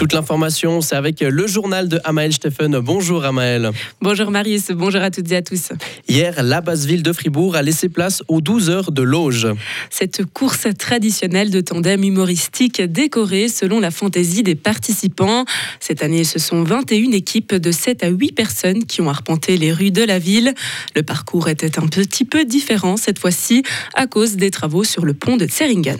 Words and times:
Toute 0.00 0.14
l'information, 0.14 0.80
c'est 0.80 0.96
avec 0.96 1.20
le 1.20 1.46
journal 1.46 1.86
de 1.86 2.00
Amael 2.04 2.32
Steffen. 2.32 2.78
Bonjour 2.78 3.22
Amael. 3.22 3.70
Bonjour 4.00 4.30
Marius, 4.30 4.70
bonjour 4.70 5.02
à 5.02 5.10
toutes 5.10 5.30
et 5.30 5.36
à 5.36 5.42
tous. 5.42 5.72
Hier, 6.08 6.42
la 6.42 6.62
basse 6.62 6.86
ville 6.86 7.02
de 7.02 7.12
Fribourg 7.12 7.54
a 7.54 7.60
laissé 7.60 7.90
place 7.90 8.22
aux 8.26 8.40
12 8.40 8.70
heures 8.70 8.92
de 8.92 9.02
Loge. 9.02 9.46
Cette 9.90 10.24
course 10.24 10.68
traditionnelle 10.78 11.50
de 11.50 11.60
tandem 11.60 12.02
humoristique 12.02 12.80
décorée 12.80 13.48
selon 13.48 13.78
la 13.78 13.90
fantaisie 13.90 14.42
des 14.42 14.54
participants. 14.54 15.44
Cette 15.80 16.02
année, 16.02 16.24
ce 16.24 16.38
sont 16.38 16.62
21 16.62 17.12
équipes 17.12 17.54
de 17.54 17.70
7 17.70 18.02
à 18.02 18.08
8 18.08 18.32
personnes 18.32 18.86
qui 18.86 19.02
ont 19.02 19.10
arpenté 19.10 19.58
les 19.58 19.70
rues 19.70 19.90
de 19.90 20.02
la 20.02 20.18
ville. 20.18 20.54
Le 20.96 21.02
parcours 21.02 21.50
était 21.50 21.78
un 21.78 21.86
petit 21.86 22.24
peu 22.24 22.46
différent 22.46 22.96
cette 22.96 23.18
fois-ci 23.18 23.64
à 23.92 24.06
cause 24.06 24.36
des 24.36 24.50
travaux 24.50 24.82
sur 24.82 25.04
le 25.04 25.12
pont 25.12 25.36
de 25.36 25.46
Zeringen. 25.46 25.98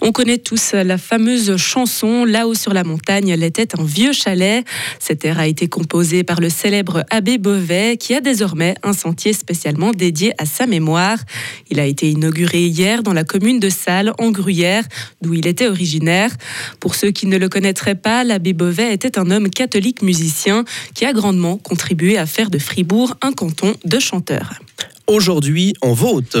On 0.00 0.12
connaît 0.12 0.38
tous 0.38 0.72
la 0.72 0.98
fameuse 0.98 1.56
chanson 1.56 2.24
Là-haut 2.24 2.54
sur 2.54 2.72
la 2.72 2.84
montagne, 2.84 3.28
elle 3.28 3.42
était 3.42 3.78
un 3.78 3.84
vieux 3.84 4.12
chalet. 4.12 4.64
Cette 4.98 5.24
air 5.24 5.38
a 5.38 5.46
été 5.46 5.68
composée 5.68 6.24
par 6.24 6.40
le 6.40 6.48
célèbre 6.48 7.04
abbé 7.10 7.38
Beauvais 7.38 7.96
qui 7.96 8.14
a 8.14 8.20
désormais 8.20 8.74
un 8.82 8.92
sentier 8.92 9.32
spécialement 9.32 9.92
dédié 9.92 10.32
à 10.38 10.46
sa 10.46 10.66
mémoire. 10.66 11.18
Il 11.70 11.80
a 11.80 11.86
été 11.86 12.10
inauguré 12.10 12.66
hier 12.66 13.02
dans 13.02 13.12
la 13.12 13.24
commune 13.24 13.60
de 13.60 13.68
Salles, 13.68 14.12
en 14.18 14.30
Gruyère, 14.30 14.84
d'où 15.22 15.34
il 15.34 15.46
était 15.46 15.68
originaire. 15.68 16.30
Pour 16.80 16.94
ceux 16.94 17.10
qui 17.10 17.26
ne 17.26 17.38
le 17.38 17.48
connaîtraient 17.48 17.94
pas, 17.94 18.24
l'abbé 18.24 18.52
Beauvais 18.52 18.92
était 18.92 19.18
un 19.18 19.30
homme 19.30 19.50
catholique 19.50 20.02
musicien 20.02 20.64
qui 20.94 21.04
a 21.04 21.12
grandement 21.12 21.56
contribué 21.58 22.18
à 22.18 22.26
faire 22.26 22.50
de 22.50 22.58
Fribourg 22.58 23.16
un 23.22 23.32
canton 23.32 23.74
de 23.84 23.98
chanteurs. 23.98 24.54
Aujourd'hui, 25.08 25.72
on 25.82 25.92
vote. 25.92 26.36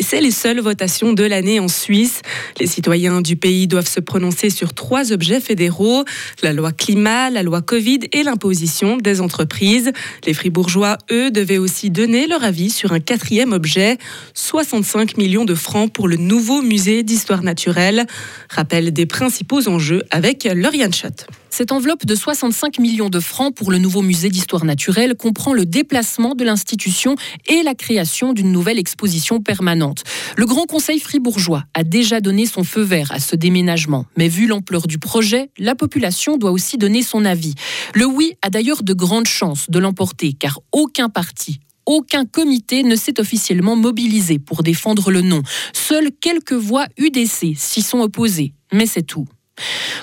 C'est 0.00 0.20
les 0.20 0.32
seules 0.32 0.58
votations 0.58 1.12
de 1.12 1.22
l'année 1.22 1.60
en 1.60 1.68
Suisse. 1.68 2.22
Les 2.58 2.66
citoyens 2.66 3.20
du 3.20 3.36
pays 3.36 3.68
doivent 3.68 3.88
se 3.88 4.00
prononcer 4.00 4.50
sur 4.50 4.74
trois 4.74 5.12
objets 5.12 5.40
fédéraux 5.40 6.04
la 6.42 6.52
loi 6.52 6.72
climat, 6.72 7.30
la 7.30 7.44
loi 7.44 7.62
Covid 7.62 8.00
et 8.12 8.24
l'imposition 8.24 8.96
des 8.96 9.20
entreprises. 9.20 9.92
Les 10.26 10.34
Fribourgeois, 10.34 10.98
eux, 11.12 11.30
devaient 11.30 11.58
aussi 11.58 11.90
donner 11.90 12.26
leur 12.26 12.42
avis 12.42 12.70
sur 12.70 12.92
un 12.92 12.98
quatrième 12.98 13.52
objet 13.52 13.98
65 14.34 15.16
millions 15.16 15.44
de 15.44 15.54
francs 15.54 15.92
pour 15.92 16.08
le 16.08 16.16
nouveau 16.16 16.60
musée 16.60 17.04
d'histoire 17.04 17.44
naturelle. 17.44 18.04
Rappel 18.50 18.92
des 18.92 19.06
principaux 19.06 19.68
enjeux 19.68 20.02
avec 20.10 20.48
Lauriane 20.52 20.92
Schott. 20.92 21.28
Cette 21.50 21.72
enveloppe 21.72 22.06
de 22.06 22.14
65 22.14 22.78
millions 22.78 23.08
de 23.08 23.20
francs 23.20 23.54
pour 23.54 23.70
le 23.70 23.78
nouveau 23.78 24.02
musée 24.02 24.28
d'histoire 24.28 24.64
naturelle 24.64 25.14
comprend 25.16 25.52
le 25.52 25.64
déplacement 25.64 26.34
de 26.34 26.44
l'institution 26.44 27.16
et 27.46 27.62
la 27.62 27.74
création 27.74 28.32
d'une 28.32 28.52
nouvelle 28.52 28.78
exposition 28.78 29.40
permanente. 29.40 30.04
Le 30.36 30.46
Grand 30.46 30.66
Conseil 30.66 31.00
fribourgeois 31.00 31.64
a 31.74 31.84
déjà 31.84 32.20
donné 32.20 32.46
son 32.46 32.64
feu 32.64 32.82
vert 32.82 33.10
à 33.12 33.18
ce 33.18 33.34
déménagement, 33.34 34.06
mais 34.16 34.28
vu 34.28 34.46
l'ampleur 34.46 34.86
du 34.86 34.98
projet, 34.98 35.50
la 35.58 35.74
population 35.74 36.36
doit 36.36 36.52
aussi 36.52 36.76
donner 36.76 37.02
son 37.02 37.24
avis. 37.24 37.54
Le 37.94 38.06
oui 38.06 38.34
a 38.42 38.50
d'ailleurs 38.50 38.82
de 38.82 38.92
grandes 38.92 39.26
chances 39.26 39.70
de 39.70 39.78
l'emporter 39.78 40.34
car 40.34 40.60
aucun 40.72 41.08
parti, 41.08 41.60
aucun 41.86 42.26
comité 42.26 42.82
ne 42.82 42.96
s'est 42.96 43.18
officiellement 43.18 43.74
mobilisé 43.74 44.38
pour 44.38 44.62
défendre 44.62 45.10
le 45.10 45.22
nom. 45.22 45.42
Seules 45.72 46.10
quelques 46.20 46.52
voix 46.52 46.86
UDC 46.98 47.56
s'y 47.56 47.82
sont 47.82 48.00
opposées, 48.00 48.52
mais 48.72 48.86
c'est 48.86 49.02
tout. 49.02 49.26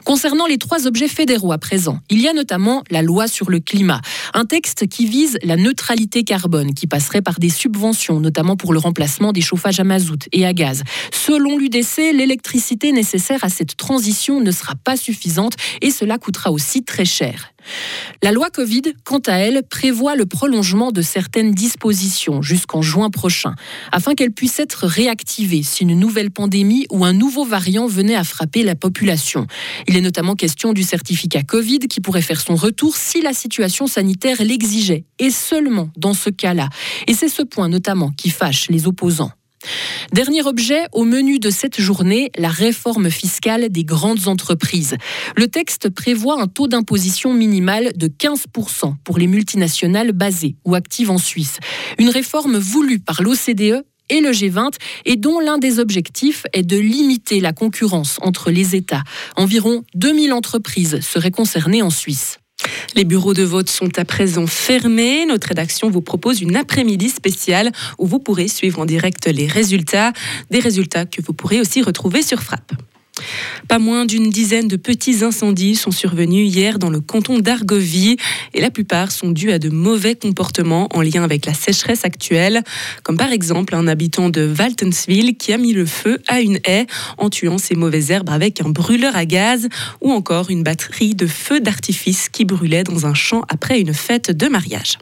Concernant 0.03 0.45
les 0.45 0.58
trois 0.58 0.88
objets 0.88 1.08
fédéraux 1.08 1.52
à 1.52 1.58
présent, 1.58 2.00
il 2.09 2.22
y 2.22 2.28
a 2.28 2.34
notamment 2.34 2.84
la 2.89 3.02
loi 3.02 3.28
sur 3.28 3.50
le 3.50 3.59
climat, 3.59 4.02
un 4.34 4.45
texte 4.45 4.88
qui 4.88 5.06
vise 5.06 5.38
la 5.44 5.58
neutralité 5.58 6.23
carbone, 6.23 6.73
qui 6.73 6.88
passerait 6.88 7.22
par 7.22 7.39
des 7.39 7.50
subventions, 7.50 8.20
notamment 8.20 8.56
pour 8.56 8.73
le 8.73 8.80
remplacement 8.80 9.31
des 9.31 9.42
chauffages 9.42 9.80
à 9.80 9.84
mazout 9.84 10.28
et 10.31 10.45
à 10.45 10.53
gaz. 10.53 10.84
Selon 11.12 11.58
l'UDC, 11.58 12.14
l'électricité 12.14 12.92
nécessaire 12.92 13.44
à 13.44 13.50
cette 13.50 13.78
transition 13.78 14.42
ne 14.42 14.52
sera 14.52 14.75
pas 14.75 14.97
suffisante 14.97 15.53
et 15.81 15.92
cela 15.92 16.17
coûtera 16.17 16.52
aussi 16.52 16.84
très 16.84 17.06
cher. 17.06 17.55
La 18.24 18.32
loi 18.32 18.50
Covid, 18.50 18.82
quant 19.04 19.22
à 19.28 19.34
elle, 19.34 19.64
prévoit 19.64 20.16
le 20.16 20.26
prolongement 20.26 20.92
de 20.92 21.02
certaines 21.02 21.52
dispositions 21.52 22.42
jusqu'en 22.42 22.81
juin 22.81 23.09
prochain, 23.09 23.56
afin 23.92 24.14
qu'elles 24.14 24.31
puissent 24.31 24.59
être 24.59 24.86
réactivées 24.88 25.64
si 25.64 25.84
une 25.84 26.00
nouvelle 26.00 26.31
pandémie 26.31 26.86
ou 26.92 27.06
un 27.06 27.14
nouveau 27.14 27.46
variant 27.46 27.88
venait 27.88 28.16
à 28.16 28.24
frapper 28.24 28.64
la 28.64 28.75
population. 28.75 29.48
Il 29.88 29.96
est 29.98 30.02
notamment 30.02 30.36
question 30.36 30.74
du 30.74 30.84
certificat 30.84 31.44
Covid 31.44 31.80
qui 31.80 32.02
pourrait 32.02 32.22
faire 32.22 32.42
son 32.42 32.56
retour 32.56 32.96
si 32.96 33.22
la 33.22 33.34
situation 33.34 33.88
sanitaire 33.88 34.42
l'exigeait, 34.42 35.06
et 35.20 35.30
seulement 35.30 35.90
dans 35.98 36.14
ce 36.14 36.30
cas-là. 36.30 36.70
Et 37.08 37.14
c'est 37.14 37.30
ce 37.30 37.42
point 37.42 37.70
notamment 37.70 38.12
qui 38.12 38.30
fâche 38.30 38.70
les 38.70 38.88
opposants. 38.88 39.31
Dernier 40.14 40.44
objet 40.44 40.86
au 40.92 41.03
menu 41.03 41.40
de 41.40 41.50
cette 41.50 41.80
journée, 41.80 42.31
la 42.38 42.50
réforme 42.50 43.09
fiscale 43.09 43.70
des 43.70 43.84
grandes 43.84 44.28
entreprises. 44.28 44.96
Le 45.36 45.48
texte 45.48 45.90
prévoit 45.90 46.42
un 46.42 46.48
taux 46.48 46.68
d'imposition 46.68 47.34
minimal 47.34 47.92
de 47.96 48.08
15% 48.08 48.96
pour 49.04 49.18
les 49.18 49.28
multinationales 49.28 50.12
basées 50.12 50.56
ou 50.66 50.75
actives 50.75 51.12
en 51.12 51.18
Suisse. 51.18 51.59
Une 51.98 52.09
réforme 52.09 52.58
voulue 52.58 53.00
par 53.00 53.22
l'OCDE 53.22 53.84
et 54.09 54.22
le 54.22 54.31
G20 54.31 54.74
et 55.06 55.16
dont 55.16 55.40
l'un 55.40 55.58
des 55.58 55.80
objectifs 55.80 56.46
est 56.54 56.64
de 56.64 56.78
limiter 56.78 57.40
la 57.40 57.54
concurrence 57.54 58.18
entre 58.22 58.52
les 58.52 58.75
États. 58.75 59.04
Environ 59.36 59.84
2000 59.96 60.34
entreprises 60.34 61.00
seraient 61.02 61.31
concernées 61.31 61.81
en 61.81 61.90
Suisse. 61.90 62.40
Les 62.96 63.03
bureaux 63.03 63.34
de 63.34 63.44
vote 63.44 63.70
sont 63.70 63.98
à 63.98 64.06
présent 64.06 64.48
fermés. 64.48 65.26
Notre 65.26 65.50
rédaction 65.50 65.90
vous 65.90 66.02
propose 66.02 66.42
une 66.42 66.56
après-midi 66.56 67.09
spéciale 67.09 67.72
où 67.98 68.06
vous 68.06 68.20
pourrez 68.20 68.48
suivre 68.48 68.80
en 68.80 68.86
direct 68.86 69.28
les 69.28 69.48
résultats, 69.48 70.14
des 70.50 70.59
résultats 70.59 71.06
que 71.06 71.22
vous 71.22 71.34
pourrez 71.34 71.59
aussi 71.59 71.81
retrouver 71.81 72.22
sur 72.22 72.42
Frappe. 72.42 72.74
Pas 73.68 73.80
moins 73.80 74.06
d'une 74.06 74.30
dizaine 74.30 74.68
de 74.68 74.76
petits 74.76 75.24
incendies 75.24 75.76
sont 75.76 75.92
survenus 75.92 76.53
hier 76.53 76.80
dans 76.80 76.90
le 76.90 77.00
canton 77.00 77.40
d'Argovie 77.40 78.18
et 78.53 78.62
la 78.62 78.70
plupart 78.70 79.12
sont 79.12 79.31
dus 79.31 79.52
à 79.52 79.59
de 79.59 79.70
mauvais 79.70 80.16
comportements 80.16 80.88
en 80.94 81.02
lien 81.02 81.24
avec 81.24 81.46
la 81.46 81.54
sécheresse 81.54 82.06
actuelle, 82.06 82.64
comme 83.04 83.18
par 83.18 83.31
exemple 83.31 83.75
un 83.75 83.88
habitant 83.88 84.30
de 84.30 84.54
Waltensville 84.58 85.36
qui 85.38 85.54
a 85.54 85.58
mis 85.58 85.74
le 85.74 85.86
feu 85.86 86.22
à 86.28 86.42
une 86.42 86.59
haie 86.66 86.88
en 87.18 87.30
tuant 87.30 87.58
ses 87.58 87.75
mauvaises 87.75 88.12
herbes 88.12 88.30
avec 88.30 88.62
un 88.62 88.70
brûleur 88.70 89.16
à 89.16 89.25
gaz 89.25 89.68
ou 90.02 90.12
encore 90.12 90.50
une 90.50 90.64
batterie 90.64 91.16
de 91.16 91.28
feux 91.28 91.59
d'artifice 91.59 92.30
qui 92.30 92.46
brûlait 92.46 92.84
dans 92.84 93.06
un 93.06 93.14
champ 93.14 93.44
après 93.50 93.80
une 93.80 93.94
fête 93.94 94.31
de 94.31 94.48
mariage. 94.48 94.98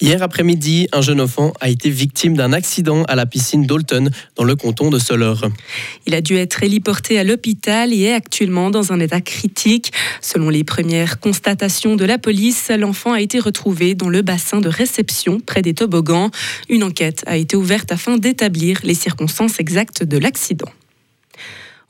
Hier 0.00 0.22
après-midi, 0.22 0.86
un 0.92 1.00
jeune 1.00 1.20
enfant 1.20 1.54
a 1.60 1.70
été 1.70 1.88
victime 1.88 2.36
d'un 2.36 2.52
accident 2.52 3.04
à 3.04 3.14
la 3.14 3.24
piscine 3.24 3.64
d'Olton, 3.64 4.10
dans 4.36 4.44
le 4.44 4.54
canton 4.54 4.90
de 4.90 4.98
Soleure. 4.98 5.48
Il 6.06 6.14
a 6.14 6.20
dû 6.20 6.36
être 6.36 6.62
héliporté 6.62 7.18
à 7.18 7.24
l'hôpital 7.24 7.92
et 7.92 8.02
est 8.02 8.12
actuellement 8.12 8.70
dans 8.70 8.92
un 8.92 9.00
état 9.00 9.22
critique. 9.22 9.92
Selon 10.20 10.50
les 10.50 10.62
premières 10.62 11.20
constatations 11.20 11.96
de 11.96 12.04
la 12.04 12.18
police, 12.18 12.70
l'enfant 12.76 13.12
a 13.12 13.20
été 13.22 13.38
retrouvé 13.38 13.94
dans 13.94 14.10
le 14.10 14.20
bassin 14.20 14.60
de 14.60 14.68
réception 14.68 15.40
près 15.40 15.62
des 15.62 15.72
toboggans. 15.72 16.30
Une 16.68 16.84
enquête 16.84 17.22
a 17.26 17.36
été 17.36 17.56
ouverte 17.56 17.90
afin 17.90 18.18
d'établir 18.18 18.80
les 18.82 18.94
circonstances 18.94 19.58
exactes 19.58 20.02
de 20.02 20.18
l'accident. 20.18 20.68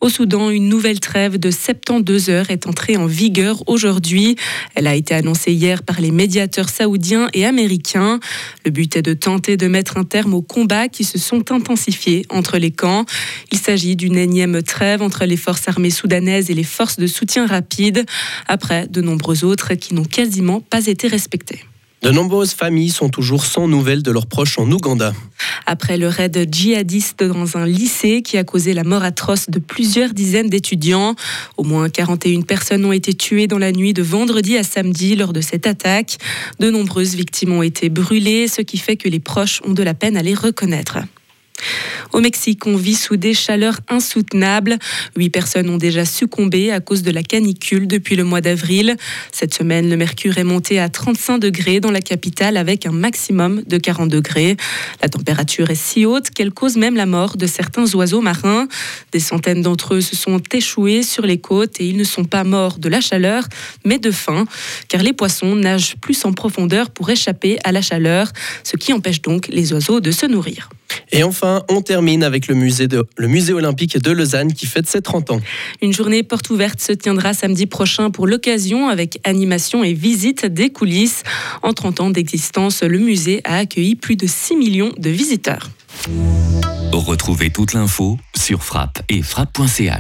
Au 0.04 0.10
Soudan, 0.10 0.50
une 0.50 0.68
nouvelle 0.68 1.00
trêve 1.00 1.38
de 1.38 1.50
72 1.50 2.28
heures 2.28 2.50
est 2.50 2.66
entrée 2.66 2.98
en 2.98 3.06
vigueur 3.06 3.66
aujourd'hui. 3.66 4.36
Elle 4.74 4.86
a 4.86 4.94
été 4.94 5.14
annoncée 5.14 5.52
hier 5.52 5.82
par 5.82 5.98
les 5.98 6.10
médiateurs 6.10 6.68
saoudiens 6.68 7.30
et 7.32 7.46
américains. 7.46 8.20
Le 8.66 8.70
but 8.70 8.96
est 8.96 9.02
de 9.02 9.14
tenter 9.14 9.56
de 9.56 9.66
mettre 9.66 9.96
un 9.96 10.04
terme 10.04 10.34
aux 10.34 10.42
combats 10.42 10.88
qui 10.88 11.04
se 11.04 11.16
sont 11.18 11.50
intensifiés 11.52 12.26
entre 12.28 12.58
les 12.58 12.70
camps. 12.70 13.06
Il 13.50 13.56
s'agit 13.56 13.96
d'une 13.96 14.18
énième 14.18 14.62
trêve 14.62 15.00
entre 15.00 15.24
les 15.24 15.38
forces 15.38 15.68
armées 15.68 15.88
soudanaises 15.88 16.50
et 16.50 16.54
les 16.54 16.64
forces 16.64 16.98
de 16.98 17.06
soutien 17.06 17.46
rapide, 17.46 18.04
après 18.46 18.86
de 18.86 19.00
nombreux 19.00 19.42
autres 19.42 19.72
qui 19.72 19.94
n'ont 19.94 20.04
quasiment 20.04 20.60
pas 20.60 20.86
été 20.86 21.08
respectées. 21.08 21.64
De 22.04 22.10
nombreuses 22.10 22.52
familles 22.52 22.90
sont 22.90 23.08
toujours 23.08 23.46
sans 23.46 23.66
nouvelles 23.66 24.02
de 24.02 24.10
leurs 24.10 24.26
proches 24.26 24.58
en 24.58 24.70
Ouganda. 24.70 25.14
Après 25.64 25.96
le 25.96 26.06
raid 26.06 26.48
djihadiste 26.52 27.24
dans 27.24 27.56
un 27.56 27.64
lycée 27.64 28.20
qui 28.20 28.36
a 28.36 28.44
causé 28.44 28.74
la 28.74 28.84
mort 28.84 29.02
atroce 29.02 29.48
de 29.48 29.58
plusieurs 29.58 30.12
dizaines 30.12 30.50
d'étudiants, 30.50 31.14
au 31.56 31.64
moins 31.64 31.88
41 31.88 32.42
personnes 32.42 32.84
ont 32.84 32.92
été 32.92 33.14
tuées 33.14 33.46
dans 33.46 33.56
la 33.56 33.72
nuit 33.72 33.94
de 33.94 34.02
vendredi 34.02 34.58
à 34.58 34.64
samedi 34.64 35.16
lors 35.16 35.32
de 35.32 35.40
cette 35.40 35.66
attaque. 35.66 36.18
De 36.60 36.70
nombreuses 36.70 37.14
victimes 37.14 37.52
ont 37.52 37.62
été 37.62 37.88
brûlées, 37.88 38.48
ce 38.48 38.60
qui 38.60 38.76
fait 38.76 38.96
que 38.96 39.08
les 39.08 39.20
proches 39.20 39.62
ont 39.64 39.72
de 39.72 39.82
la 39.82 39.94
peine 39.94 40.18
à 40.18 40.22
les 40.22 40.34
reconnaître. 40.34 40.98
Au 42.12 42.20
Mexique, 42.20 42.66
on 42.66 42.76
vit 42.76 42.94
sous 42.94 43.16
des 43.16 43.34
chaleurs 43.34 43.78
insoutenables. 43.88 44.78
Huit 45.16 45.30
personnes 45.30 45.68
ont 45.70 45.78
déjà 45.78 46.04
succombé 46.04 46.70
à 46.70 46.80
cause 46.80 47.02
de 47.02 47.10
la 47.10 47.22
canicule 47.22 47.86
depuis 47.86 48.16
le 48.16 48.24
mois 48.24 48.40
d'avril. 48.40 48.96
Cette 49.32 49.54
semaine, 49.54 49.88
le 49.88 49.96
mercure 49.96 50.38
est 50.38 50.44
monté 50.44 50.78
à 50.78 50.88
35 50.88 51.38
degrés 51.38 51.80
dans 51.80 51.90
la 51.90 52.00
capitale 52.00 52.56
avec 52.56 52.86
un 52.86 52.92
maximum 52.92 53.62
de 53.66 53.78
40 53.78 54.08
degrés. 54.08 54.56
La 55.02 55.08
température 55.08 55.70
est 55.70 55.74
si 55.74 56.06
haute 56.06 56.30
qu'elle 56.30 56.52
cause 56.52 56.76
même 56.76 56.96
la 56.96 57.06
mort 57.06 57.36
de 57.36 57.46
certains 57.46 57.92
oiseaux 57.94 58.20
marins. 58.20 58.68
Des 59.12 59.20
centaines 59.20 59.62
d'entre 59.62 59.94
eux 59.94 60.00
se 60.00 60.16
sont 60.16 60.40
échoués 60.52 61.02
sur 61.02 61.26
les 61.26 61.38
côtes 61.38 61.80
et 61.80 61.86
ils 61.86 61.96
ne 61.96 62.04
sont 62.04 62.24
pas 62.24 62.44
morts 62.44 62.78
de 62.78 62.88
la 62.88 63.00
chaleur, 63.00 63.44
mais 63.84 63.98
de 63.98 64.10
faim, 64.10 64.44
car 64.88 65.02
les 65.02 65.12
poissons 65.12 65.56
nagent 65.56 65.96
plus 66.00 66.24
en 66.24 66.32
profondeur 66.32 66.90
pour 66.90 67.10
échapper 67.10 67.58
à 67.64 67.72
la 67.72 67.82
chaleur, 67.82 68.32
ce 68.62 68.76
qui 68.76 68.92
empêche 68.92 69.22
donc 69.22 69.48
les 69.48 69.72
oiseaux 69.72 70.00
de 70.00 70.10
se 70.10 70.26
nourrir. 70.26 70.68
Et 71.12 71.22
enfin, 71.22 71.62
on 71.68 71.80
termine 71.80 72.22
avec 72.22 72.48
le 72.48 72.54
musée, 72.54 72.88
de, 72.88 73.06
le 73.16 73.28
musée 73.28 73.52
olympique 73.52 73.98
de 73.98 74.10
Lausanne 74.10 74.52
qui 74.52 74.66
fête 74.66 74.88
ses 74.88 75.02
30 75.02 75.30
ans. 75.30 75.40
Une 75.82 75.92
journée 75.92 76.22
porte 76.22 76.50
ouverte 76.50 76.80
se 76.80 76.92
tiendra 76.92 77.34
samedi 77.34 77.66
prochain 77.66 78.10
pour 78.10 78.26
l'occasion 78.26 78.88
avec 78.88 79.20
animation 79.24 79.84
et 79.84 79.92
visite 79.92 80.46
des 80.46 80.70
coulisses. 80.70 81.22
En 81.62 81.72
30 81.72 82.00
ans 82.00 82.10
d'existence, 82.10 82.82
le 82.82 82.98
musée 82.98 83.40
a 83.44 83.58
accueilli 83.58 83.94
plus 83.94 84.16
de 84.16 84.26
6 84.26 84.56
millions 84.56 84.92
de 84.96 85.10
visiteurs. 85.10 85.70
Retrouvez 86.92 87.50
toute 87.50 87.74
l'info 87.74 88.18
sur 88.36 88.62
frappe 88.62 89.02
et 89.08 89.22
frappe.ch. 89.22 89.92